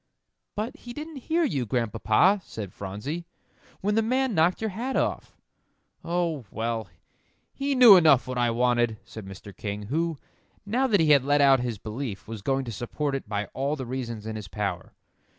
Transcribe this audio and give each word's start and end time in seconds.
"But 0.55 0.77
he 0.77 0.93
didn't 0.93 1.17
hear 1.27 1.43
you, 1.43 1.67
Grandpapa," 1.67 2.41
said 2.43 2.73
Phronsie, 2.73 3.27
"when 3.81 3.93
the 3.93 4.01
man 4.01 4.33
knocked 4.33 4.59
your 4.59 4.71
hat 4.71 4.95
off." 4.95 5.37
"Oh, 6.03 6.45
well, 6.49 6.87
he 7.53 7.75
knew 7.75 7.95
enough 7.95 8.25
what 8.27 8.39
I 8.39 8.49
wanted," 8.49 8.97
said 9.05 9.27
Mr. 9.27 9.55
King, 9.55 9.83
who, 9.93 10.17
now 10.65 10.87
that 10.87 11.01
he 11.01 11.11
had 11.11 11.23
let 11.23 11.39
out 11.39 11.59
his 11.59 11.77
belief, 11.77 12.27
was 12.27 12.41
going 12.41 12.65
to 12.65 12.71
support 12.71 13.13
it 13.13 13.29
by 13.29 13.45
all 13.53 13.75
the 13.75 13.85
reasons 13.85 14.25
in 14.25 14.35
his 14.35 14.47
power. 14.47 14.95